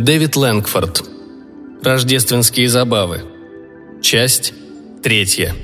Дэвид 0.00 0.34
Лэнгфорд. 0.34 1.04
Рождественские 1.82 2.70
забавы. 2.70 3.20
Часть 4.00 4.54
третья. 5.02 5.54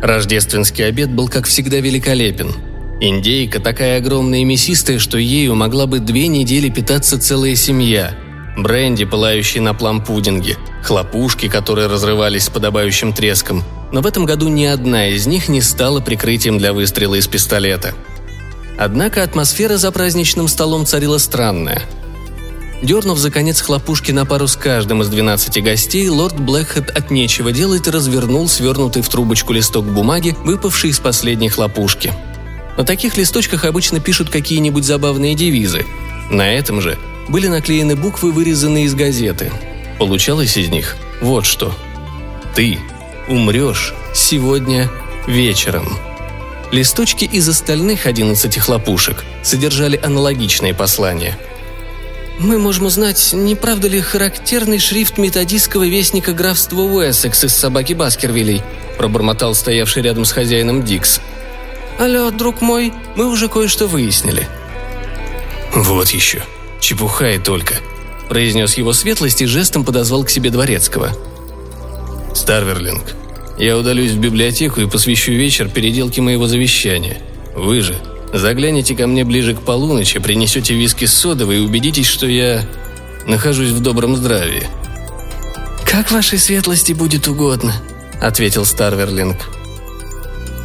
Рождественский 0.00 0.86
обед 0.86 1.10
был, 1.10 1.26
как 1.26 1.46
всегда, 1.46 1.80
великолепен. 1.80 2.52
Индейка 3.00 3.58
такая 3.58 3.98
огромная 3.98 4.42
и 4.42 4.44
мясистая, 4.44 5.00
что 5.00 5.18
ею 5.18 5.56
могла 5.56 5.88
бы 5.88 5.98
две 5.98 6.28
недели 6.28 6.68
питаться 6.68 7.18
целая 7.18 7.56
семья. 7.56 8.16
Бренди, 8.62 9.04
пылающий 9.04 9.60
на 9.60 9.72
плам-пудинге, 9.72 10.56
хлопушки, 10.82 11.48
которые 11.48 11.88
разрывались 11.88 12.44
с 12.44 12.50
подобающим 12.50 13.12
треском. 13.12 13.64
Но 13.92 14.00
в 14.00 14.06
этом 14.06 14.24
году 14.24 14.48
ни 14.48 14.64
одна 14.64 15.08
из 15.08 15.26
них 15.26 15.48
не 15.48 15.60
стала 15.60 16.00
прикрытием 16.00 16.58
для 16.58 16.72
выстрела 16.72 17.14
из 17.14 17.26
пистолета. 17.26 17.94
Однако 18.78 19.22
атмосфера 19.22 19.76
за 19.76 19.90
праздничным 19.90 20.48
столом 20.48 20.86
царила 20.86 21.18
странная– 21.18 21.82
Дернув 22.82 23.18
за 23.18 23.30
конец 23.30 23.60
хлопушки 23.60 24.12
на 24.12 24.24
пару 24.24 24.46
с 24.46 24.56
каждым 24.56 25.02
из 25.02 25.08
двенадцати 25.08 25.58
гостей, 25.58 26.08
лорд 26.08 26.38
Блэкхэт 26.38 26.90
от 26.90 27.10
нечего 27.10 27.50
делать 27.50 27.88
развернул 27.88 28.48
свернутый 28.48 29.02
в 29.02 29.08
трубочку 29.08 29.52
листок 29.52 29.84
бумаги, 29.84 30.36
выпавший 30.44 30.90
из 30.90 31.00
последней 31.00 31.48
хлопушки. 31.48 32.12
На 32.76 32.84
таких 32.84 33.16
листочках 33.16 33.64
обычно 33.64 33.98
пишут 33.98 34.30
какие-нибудь 34.30 34.84
забавные 34.84 35.34
девизы. 35.34 35.84
На 36.30 36.52
этом 36.52 36.80
же 36.80 36.96
были 37.28 37.48
наклеены 37.48 37.96
буквы, 37.96 38.32
вырезанные 38.32 38.84
из 38.84 38.94
газеты. 38.94 39.52
Получалось 39.98 40.56
из 40.56 40.68
них 40.68 40.96
вот 41.20 41.46
что. 41.46 41.74
«Ты 42.54 42.78
умрешь 43.28 43.94
сегодня 44.14 44.90
вечером». 45.26 45.96
Листочки 46.72 47.24
из 47.24 47.48
остальных 47.48 48.06
одиннадцати 48.06 48.58
хлопушек 48.58 49.24
содержали 49.42 49.98
аналогичные 50.02 50.74
послания– 50.74 51.38
мы 52.38 52.58
можем 52.58 52.86
узнать, 52.86 53.32
не 53.32 53.56
правда 53.56 53.88
ли 53.88 54.00
характерный 54.00 54.78
шрифт 54.78 55.18
методистского 55.18 55.88
вестника 55.88 56.32
графства 56.32 56.82
Уэссекс 56.82 57.44
из 57.44 57.56
собаки 57.56 57.94
Баскервилей», 57.94 58.62
пробормотал 58.96 59.56
стоявший 59.56 60.04
рядом 60.04 60.24
с 60.24 60.30
хозяином 60.30 60.84
Дикс. 60.84 61.20
«Алло, 61.98 62.30
друг 62.30 62.60
мой, 62.60 62.92
мы 63.16 63.26
уже 63.26 63.48
кое-что 63.48 63.88
выяснили». 63.88 64.48
«Вот 65.74 66.10
еще. 66.10 66.44
Чепуха 66.80 67.30
и 67.32 67.38
только»,– 67.38 67.74
произнес 68.28 68.76
его 68.76 68.92
светлость 68.92 69.42
и 69.42 69.46
жестом 69.46 69.84
подозвал 69.84 70.24
к 70.24 70.30
себе 70.30 70.50
дворецкого. 70.50 71.10
«Старверлинг, 72.34 73.14
я 73.58 73.76
удалюсь 73.76 74.12
в 74.12 74.20
библиотеку 74.20 74.80
и 74.80 74.88
посвящу 74.88 75.32
вечер 75.32 75.68
переделке 75.68 76.20
моего 76.20 76.46
завещания. 76.46 77.18
Вы 77.54 77.80
же 77.80 77.96
Загляните 78.32 78.94
ко 78.94 79.06
мне 79.06 79.24
ближе 79.24 79.54
к 79.54 79.62
полуночи, 79.62 80.18
принесете 80.18 80.74
виски 80.74 81.06
с 81.06 81.14
содовой 81.14 81.56
и 81.56 81.60
убедитесь, 81.60 82.06
что 82.06 82.26
я 82.26 82.62
нахожусь 83.26 83.70
в 83.70 83.80
добром 83.80 84.16
здравии». 84.16 84.68
«Как 85.84 86.10
вашей 86.10 86.38
светлости 86.38 86.92
будет 86.92 87.26
угодно»,— 87.28 87.74
ответил 88.20 88.66
Старверлинг. 88.66 89.38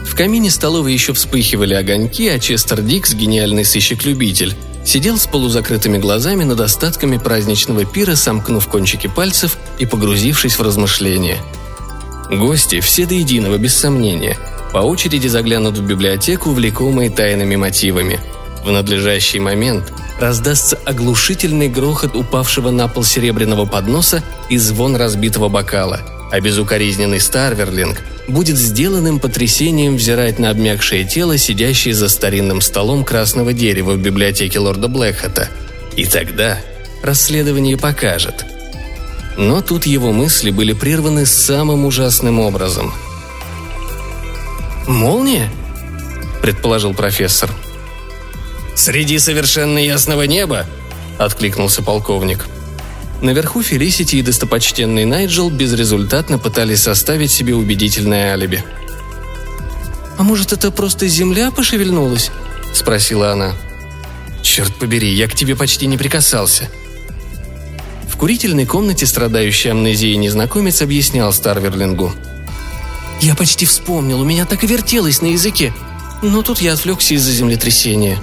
В 0.06 0.16
камине 0.16 0.52
столовой 0.52 0.94
еще 0.94 1.14
вспыхивали 1.14 1.74
огоньки, 1.74 2.28
а 2.28 2.38
Честер 2.38 2.82
Дикс, 2.82 3.14
гениальный 3.14 3.64
сыщик-любитель, 3.64 4.54
сидел 4.86 5.18
с 5.18 5.28
полузакрытыми 5.28 5.98
глазами 5.98 6.44
над 6.44 6.60
остатками 6.60 7.18
праздничного 7.18 7.86
пира, 7.86 8.16
сомкнув 8.16 8.68
кончики 8.68 9.08
пальцев 9.08 9.58
и 9.80 9.86
погрузившись 9.86 10.58
в 10.58 10.62
размышления. 10.62 11.38
Гости, 12.30 12.80
все 12.80 13.06
до 13.06 13.14
единого, 13.14 13.58
без 13.58 13.76
сомнения— 13.76 14.38
по 14.74 14.80
очереди 14.80 15.28
заглянут 15.28 15.78
в 15.78 15.86
библиотеку, 15.86 16.50
влекомые 16.50 17.12
тайными 17.12 17.56
мотивами. 17.56 18.20
В 18.66 18.72
надлежащий 18.72 19.40
момент 19.40 19.94
раздастся 20.20 20.80
оглушительный 20.84 21.70
грохот 21.70 22.16
упавшего 22.16 22.72
на 22.72 22.88
пол 22.88 23.04
серебряного 23.04 23.68
подноса 23.68 24.24
и 24.50 24.58
звон 24.58 24.96
разбитого 24.96 25.48
бокала, 25.48 26.02
а 26.32 26.42
безукоризненный 26.42 27.20
Старверлинг 27.20 28.02
будет 28.28 28.58
сделанным 28.58 29.20
потрясением 29.20 29.96
взирать 29.98 30.40
на 30.40 30.50
обмякшее 30.50 31.04
тело, 31.06 31.38
сидящее 31.38 31.94
за 31.94 32.10
старинным 32.10 32.62
столом 32.62 33.04
красного 33.04 33.54
дерева 33.54 33.92
в 33.94 34.02
библиотеке 34.02 34.60
лорда 34.60 34.88
Блэкхата. 34.88 35.50
И 35.96 36.06
тогда 36.06 36.60
расследование 37.02 37.78
покажет. 37.78 38.46
Но 39.38 39.62
тут 39.62 39.86
его 39.86 40.12
мысли 40.12 40.52
были 40.52 40.74
прерваны 40.74 41.26
самым 41.26 41.86
ужасным 41.86 42.40
образом– 42.40 42.94
«Молния?»– 44.88 45.50
предположил 46.42 46.94
профессор. 46.94 47.50
«Среди 48.76 49.18
совершенно 49.18 49.78
ясного 49.78 50.24
неба?»– 50.24 50.66
откликнулся 51.18 51.82
полковник. 51.82 52.46
Наверху 53.24 53.64
Фелисити 53.64 54.18
и 54.18 54.22
достопочтенный 54.22 55.06
Найджел 55.06 55.50
безрезультатно 55.50 56.38
пытались 56.38 56.84
составить 56.84 57.32
себе 57.32 57.56
убедительное 57.56 58.34
алиби. 58.34 58.64
«А 60.20 60.22
может, 60.22 60.54
это 60.54 60.70
просто 60.70 61.08
земля 61.08 61.50
пошевельнулась?»– 61.50 62.30
спросила 62.76 63.32
она. 63.32 63.54
«Черт 64.44 64.76
побери, 64.76 65.12
я 65.12 65.28
к 65.28 65.34
тебе 65.34 65.56
почти 65.56 65.88
не 65.88 65.98
прикасался», 65.98 66.70
в 68.08 68.18
курительной 68.18 68.68
комнате 68.68 69.08
страдающий 69.08 69.70
амнезией 69.70 70.18
незнакомец 70.18 70.84
объяснял 70.84 71.34
Старверлингу– 71.34 72.14
я 73.24 73.36
почти 73.36 73.66
вспомнил, 73.66 74.20
у 74.20 74.26
меня 74.26 74.46
так 74.46 74.66
и 74.66 74.68
вертелось 74.68 75.22
на 75.22 75.28
языке. 75.28 75.74
Но 76.22 76.42
тут 76.42 76.60
я 76.60 76.74
отвлекся 76.74 77.14
из-за 77.14 77.32
землетрясения. 77.32 78.22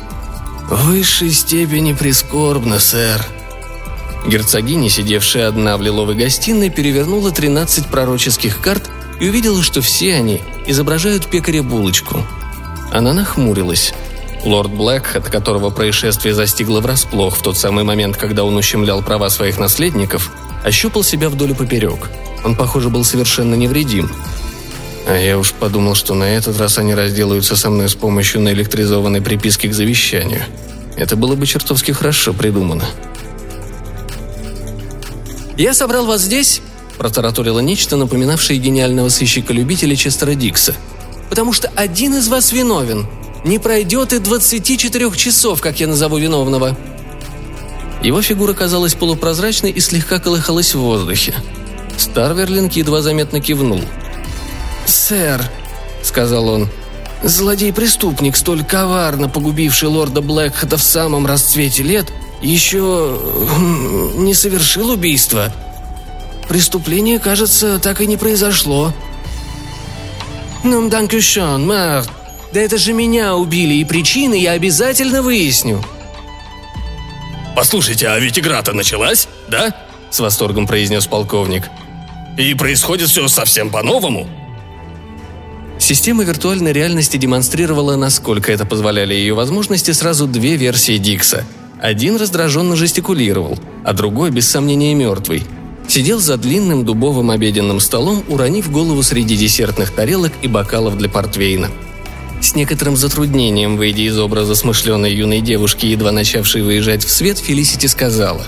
В 0.69 0.91
высшей 0.91 1.31
степени 1.33 1.95
прискорбно, 1.95 2.79
сэр. 2.79 3.25
Герцогиня, 4.27 4.89
сидевшая 4.89 5.49
одна 5.49 5.77
в 5.77 5.83
лиловой 5.83 6.15
гостиной, 6.15 6.71
перевернула 6.71 7.31
13 7.31 7.87
пророческих 7.87 8.61
карт 8.61 8.91
и 9.19 9.29
увидела, 9.29 9.63
что 9.63 9.81
все 9.81 10.15
они 10.15 10.41
изображают 10.67 11.27
пекаря 11.27 11.63
булочку. 11.63 12.23
Она 12.93 13.13
нахмурилась. 13.13 13.95
Лорд 14.45 14.71
Блэкхэт, 14.71 15.29
которого 15.29 15.71
происшествие 15.71 16.35
застигло 16.35 16.81
врасплох 16.81 17.37
в 17.37 17.43
тот 17.43 17.59
самый 17.59 17.85
момент, 17.85 18.17
когда 18.17 18.45
он 18.45 18.57
ущемлял 18.57 19.03
права 19.03 19.29
своих 19.29 19.59
наследников, 19.59 20.31
ощупал 20.65 21.03
себя 21.03 21.29
вдоль 21.29 21.51
и 21.51 21.55
поперек. 21.55 22.11
Он, 22.45 22.57
похоже, 22.57 22.89
был 22.89 23.05
совершенно 23.05 23.55
невредим. 23.55 24.11
А 25.07 25.17
я 25.17 25.39
уж 25.39 25.53
подумал, 25.53 25.95
что 25.95 26.15
на 26.15 26.25
этот 26.25 26.59
раз 26.59 26.79
они 26.79 26.95
разделаются 26.95 27.57
со 27.57 27.69
мной 27.69 27.89
с 27.89 27.95
помощью 27.95 28.41
наэлектризованной 28.41 29.21
приписки 29.21 29.67
к 29.67 29.75
завещанию. 29.75 30.43
Это 30.97 31.17
было 31.17 31.35
бы 31.35 31.47
чертовски 31.47 31.93
хорошо 31.93 32.33
придумано. 32.33 32.85
«Я 35.61 35.75
собрал 35.75 36.07
вас 36.07 36.23
здесь»,– 36.23 36.63
протараторило 36.97 37.61
нечто, 37.61 37.99
напоминавшее 37.99 38.59
гениального 38.59 39.11
сыщика-любителя 39.11 39.95
Честера 39.95 40.33
Дикса. 40.33 40.75
«Потому 41.29 41.53
что 41.53 41.71
один 41.77 42.15
из 42.15 42.29
вас 42.29 42.53
виновен. 42.53 43.07
Не 43.45 43.59
пройдет 43.59 44.15
и 44.15 44.21
24 44.21 45.11
часов, 45.17 45.61
как 45.61 45.79
я 45.79 45.87
назову 45.87 46.17
виновного». 46.17 46.79
Его 48.03 48.23
фигура 48.23 48.55
казалась 48.55 48.95
полупрозрачной 48.95 49.71
и 49.71 49.81
слегка 49.81 50.19
колыхалась 50.19 50.75
в 50.75 50.79
воздухе. 50.79 51.35
Старверлинг 51.99 52.73
едва 52.73 53.03
заметно 53.03 53.43
кивнул– 53.43 53.83
«Сэр»,— 54.87 55.43
сказал 56.03 56.49
он,— 56.49 56.71
«злодей-преступник, 57.23 58.35
столь 58.35 58.65
коварно 58.65 59.29
погубивший 59.29 59.89
лорда 59.89 60.23
Блэкхэта 60.23 60.79
в 60.79 60.83
самом 60.83 61.27
расцвете 61.27 61.83
лет, 61.83 62.07
еще 62.43 63.19
не 64.15 64.35
совершил 64.35 64.91
убийство. 64.91 65.53
Преступление, 66.49 67.19
кажется, 67.19 67.79
так 67.79 68.01
и 68.01 68.07
не 68.07 68.17
произошло». 68.17 68.93
«Ну, 70.63 70.89
данкюшон, 70.91 71.67
мэр, 71.67 72.05
да 72.53 72.61
это 72.61 72.77
же 72.77 72.93
меня 72.93 73.35
убили, 73.35 73.75
и 73.75 73.85
причины 73.85 74.35
я 74.35 74.53
обязательно 74.53 75.23
выясню». 75.23 75.83
«Послушайте, 77.57 78.09
а 78.09 78.19
ведь 78.19 78.39
игра-то 78.39 78.73
началась, 78.73 79.29
да?»– 79.49 79.75
с 80.11 80.21
восторгом 80.21 80.67
произнес 80.67 81.07
полковник. 81.07 81.69
«И 82.37 82.55
происходит 82.55 83.09
все 83.09 83.27
совсем 83.29 83.71
по-новому?» 83.71 84.29
Система 85.79 86.25
виртуальной 86.25 86.73
реальности 86.73 87.17
демонстрировала, 87.17 87.97
насколько 87.97 88.53
это 88.53 88.67
позволяли 88.67 89.15
ее 89.15 89.35
возможности, 89.35 89.93
сразу 89.93 90.27
две 90.27 90.57
версии 90.57 90.99
Дикса. 90.99 91.45
Один 91.81 92.17
раздраженно 92.17 92.77
жестикулировал, 92.77 93.59
а 93.85 93.95
другой, 93.95 94.31
без 94.31 94.47
сомнения, 94.49 94.95
мертвый. 94.95 95.45
Сидел 95.89 96.21
за 96.21 96.37
длинным 96.37 96.85
дубовым 96.85 97.31
обеденным 97.31 97.81
столом, 97.81 98.23
уронив 98.29 98.71
голову 98.71 99.03
среди 99.03 99.37
десертных 99.37 99.91
тарелок 99.91 100.33
и 100.43 100.49
бокалов 100.49 100.99
для 100.99 101.09
портвейна. 101.09 101.71
С 102.43 102.55
некоторым 102.55 102.97
затруднением, 102.97 103.77
выйдя 103.77 104.03
из 104.03 104.19
образа 104.19 104.55
смышленой 104.55 105.15
юной 105.15 105.41
девушки, 105.41 105.87
едва 105.87 106.13
начавшей 106.13 106.63
выезжать 106.63 107.05
в 107.05 107.11
свет, 107.11 107.39
Фелисити 107.39 107.87
сказала. 107.87 108.43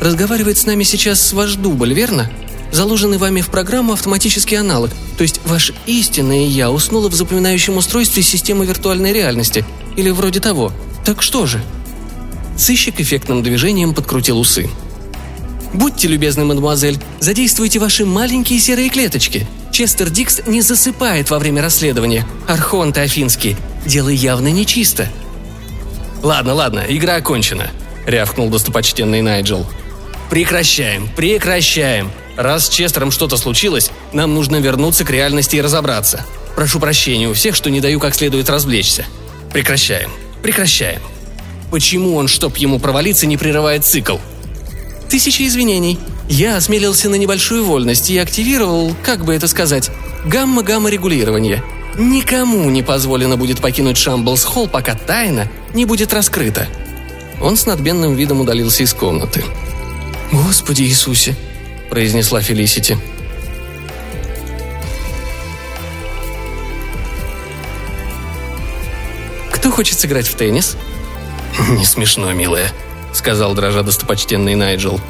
«Разговаривает 0.00 0.58
с 0.58 0.66
нами 0.66 0.84
сейчас 0.84 1.32
ваш 1.32 1.54
дубль, 1.56 1.92
верно? 1.92 2.30
заложенный 2.70 3.16
вами 3.16 3.40
в 3.40 3.48
программу 3.48 3.94
автоматический 3.94 4.56
аналог, 4.56 4.90
то 5.16 5.22
есть 5.22 5.40
ваше 5.46 5.74
истинное 5.86 6.46
«я» 6.46 6.70
уснуло 6.70 7.08
в 7.08 7.14
запоминающем 7.14 7.78
устройстве 7.78 8.22
системы 8.22 8.66
виртуальной 8.66 9.12
реальности, 9.12 9.64
или 9.96 10.10
вроде 10.10 10.40
того. 10.40 10.70
Так 11.04 11.22
что 11.22 11.46
же?» 11.46 11.62
Сыщик 12.58 13.00
эффектным 13.00 13.42
движением 13.44 13.94
подкрутил 13.94 14.40
усы. 14.40 14.68
«Будьте 15.72 16.08
любезны, 16.08 16.44
мадемуазель, 16.44 16.98
задействуйте 17.20 17.78
ваши 17.78 18.04
маленькие 18.04 18.58
серые 18.58 18.90
клеточки. 18.90 19.46
Честер 19.70 20.10
Дикс 20.10 20.40
не 20.44 20.60
засыпает 20.60 21.30
во 21.30 21.38
время 21.38 21.62
расследования. 21.62 22.26
Архонты 22.48 23.00
Афинский. 23.00 23.56
Дело 23.86 24.08
явно 24.08 24.48
нечисто». 24.48 25.08
«Ладно, 26.22 26.52
ладно, 26.54 26.84
игра 26.88 27.14
окончена»,— 27.14 27.70
рявкнул 28.06 28.50
достопочтенный 28.50 29.22
Найджел. 29.22 29.64
«Прекращаем, 30.28 31.08
прекращаем. 31.14 32.10
Раз 32.36 32.66
с 32.66 32.70
Честером 32.70 33.12
что-то 33.12 33.36
случилось, 33.36 33.92
нам 34.12 34.34
нужно 34.34 34.56
вернуться 34.56 35.04
к 35.04 35.10
реальности 35.10 35.56
и 35.56 35.60
разобраться. 35.60 36.26
Прошу 36.56 36.80
прощения 36.80 37.28
у 37.28 37.34
всех, 37.34 37.54
что 37.54 37.70
не 37.70 37.80
даю 37.80 38.00
как 38.00 38.16
следует 38.16 38.50
развлечься. 38.50 39.04
Прекращаем, 39.52 40.10
прекращаем. 40.42 41.00
Почему 41.70 42.16
он, 42.16 42.28
чтоб 42.28 42.56
ему 42.56 42.78
провалиться, 42.78 43.26
не 43.26 43.36
прерывает 43.36 43.84
цикл?» 43.84 44.16
Тысячи 45.08 45.46
извинений. 45.46 45.98
Я 46.28 46.56
осмелился 46.56 47.08
на 47.08 47.14
небольшую 47.14 47.64
вольность 47.64 48.10
и 48.10 48.18
активировал, 48.18 48.94
как 49.02 49.24
бы 49.24 49.34
это 49.34 49.48
сказать, 49.48 49.90
гамма-гамма 50.26 50.90
регулирование. 50.90 51.62
Никому 51.96 52.68
не 52.68 52.82
позволено 52.82 53.38
будет 53.38 53.60
покинуть 53.60 53.96
Шамблс-холл, 53.96 54.68
пока 54.68 54.94
тайна 54.94 55.50
не 55.72 55.86
будет 55.86 56.12
раскрыта. 56.12 56.68
Он 57.40 57.56
с 57.56 57.64
надменным 57.64 58.14
видом 58.14 58.40
удалился 58.40 58.82
из 58.82 58.92
комнаты. 58.92 59.42
«Господи 60.30 60.82
Иисусе!»– 60.82 61.34
произнесла 61.90 62.42
Фелисити. 62.42 62.98
«Кто 69.50 69.70
хочет 69.70 69.98
сыграть 69.98 70.28
в 70.28 70.34
теннис?» 70.34 70.76
«Не 71.70 71.84
смешно, 71.84 72.32
милая»,— 72.32 72.72
сказал 73.12 73.54
дрожа 73.54 73.82
достопочтенный 73.82 74.54
Найджел. 74.54 75.00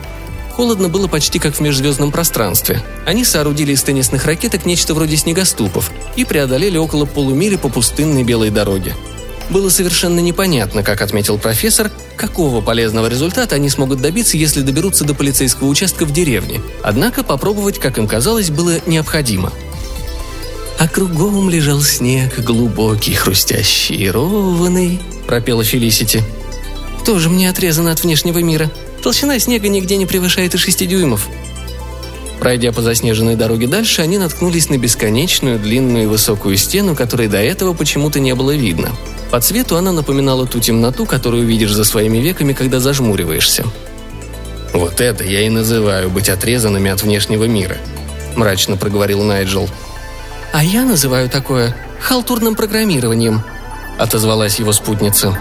Холодно 0.52 0.88
было 0.88 1.06
почти 1.06 1.38
как 1.38 1.54
в 1.54 1.60
межзвездном 1.60 2.10
пространстве. 2.10 2.82
Они 3.06 3.24
соорудили 3.24 3.72
из 3.72 3.82
теннисных 3.82 4.24
ракеток 4.24 4.66
нечто 4.66 4.92
вроде 4.92 5.16
снегоступов 5.16 5.92
и 6.16 6.24
преодолели 6.24 6.76
около 6.76 7.04
полумили 7.04 7.56
по 7.56 7.68
пустынной 7.68 8.24
белой 8.24 8.50
дороге. 8.50 8.96
Было 9.50 9.68
совершенно 9.70 10.18
непонятно, 10.18 10.82
как 10.82 11.00
отметил 11.00 11.38
профессор, 11.38 11.90
какого 12.16 12.60
полезного 12.60 13.06
результата 13.06 13.54
они 13.54 13.70
смогут 13.70 14.02
добиться, 14.02 14.36
если 14.36 14.62
доберутся 14.62 15.04
до 15.04 15.14
полицейского 15.14 15.68
участка 15.68 16.04
в 16.04 16.12
деревне. 16.12 16.60
Однако 16.82 17.22
попробовать, 17.22 17.78
как 17.78 17.96
им 17.98 18.08
казалось, 18.08 18.50
было 18.50 18.80
необходимо. 18.86 19.52
«А 20.78 20.86
кругом 20.88 21.48
лежал 21.50 21.80
снег, 21.80 22.40
глубокий, 22.40 23.14
хрустящий 23.14 23.96
и 23.96 24.10
ровный»,— 24.10 25.00
пропела 25.26 25.64
Фелисити— 25.64 26.22
тоже 27.08 27.30
мне 27.30 27.48
отрезано 27.48 27.90
от 27.90 28.02
внешнего 28.02 28.40
мира. 28.40 28.70
Толщина 29.02 29.38
снега 29.38 29.68
нигде 29.68 29.96
не 29.96 30.04
превышает 30.04 30.54
и 30.54 30.58
шести 30.58 30.84
дюймов. 30.84 31.26
Пройдя 32.38 32.70
по 32.70 32.82
заснеженной 32.82 33.34
дороге 33.34 33.66
дальше, 33.66 34.02
они 34.02 34.18
наткнулись 34.18 34.68
на 34.68 34.76
бесконечную, 34.76 35.58
длинную 35.58 36.02
и 36.04 36.06
высокую 36.06 36.58
стену, 36.58 36.94
которой 36.94 37.28
до 37.28 37.38
этого 37.38 37.72
почему-то 37.72 38.20
не 38.20 38.34
было 38.34 38.54
видно. 38.54 38.90
По 39.30 39.40
цвету 39.40 39.78
она 39.78 39.90
напоминала 39.90 40.46
ту 40.46 40.60
темноту, 40.60 41.06
которую 41.06 41.46
видишь 41.46 41.72
за 41.72 41.86
своими 41.86 42.18
веками, 42.18 42.52
когда 42.52 42.78
зажмуриваешься. 42.78 43.64
«Вот 44.74 45.00
это 45.00 45.24
я 45.24 45.46
и 45.46 45.48
называю 45.48 46.10
быть 46.10 46.28
отрезанными 46.28 46.90
от 46.90 47.02
внешнего 47.02 47.44
мира»,– 47.44 47.78
мрачно 48.36 48.76
проговорил 48.76 49.22
Найджел. 49.22 49.70
«А 50.52 50.62
я 50.62 50.84
называю 50.84 51.30
такое 51.30 51.74
халтурным 52.02 52.54
программированием»,– 52.54 53.42
отозвалась 53.98 54.58
его 54.58 54.72
спутница. 54.72 55.38